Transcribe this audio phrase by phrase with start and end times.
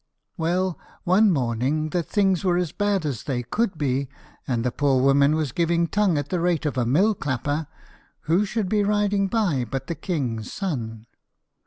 [0.35, 4.09] Well, one morning that things were as bad as they could be,
[4.47, 7.67] and the poor woman was giving tongue at the rate of a mill clapper,
[8.21, 11.05] who should be riding by but the king's son.